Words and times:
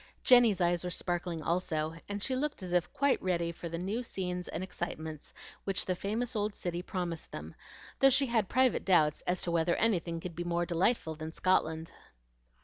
Jenny's 0.23 0.59
eyes 0.59 0.83
were 0.83 0.89
sparkling 0.89 1.43
also, 1.43 1.93
and 2.09 2.23
she 2.23 2.35
looked 2.35 2.63
as 2.63 2.73
if 2.73 2.91
quite 2.91 3.21
ready 3.21 3.51
for 3.51 3.69
the 3.69 3.77
new 3.77 4.01
scenes 4.01 4.47
and 4.47 4.63
excitements 4.63 5.31
which 5.63 5.85
the 5.85 5.95
famous 5.95 6.35
old 6.35 6.55
city 6.55 6.81
promised 6.81 7.31
them, 7.31 7.53
though 7.99 8.09
she 8.09 8.25
had 8.25 8.49
private 8.49 8.83
doubts 8.83 9.21
as 9.27 9.43
to 9.43 9.51
whether 9.51 9.75
anything 9.75 10.19
could 10.19 10.35
be 10.35 10.43
more 10.43 10.65
delightful 10.65 11.13
than 11.13 11.31
Scotland. 11.33 11.91